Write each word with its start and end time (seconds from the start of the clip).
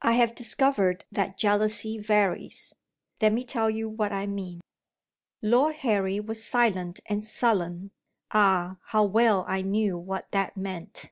I 0.00 0.12
have 0.14 0.34
discovered 0.34 1.04
that 1.12 1.36
jealousy 1.36 1.98
varies. 1.98 2.74
Let 3.20 3.34
me 3.34 3.44
tell 3.44 3.68
you 3.68 3.86
what 3.86 4.14
I 4.14 4.26
mean. 4.26 4.62
Lord 5.42 5.74
Harry 5.84 6.18
was 6.20 6.42
silent 6.42 7.00
and 7.04 7.22
sullen 7.22 7.90
(ah, 8.30 8.78
how 8.86 9.04
well 9.04 9.44
I 9.46 9.60
knew 9.60 9.98
what 9.98 10.30
that 10.30 10.56
meant!) 10.56 11.10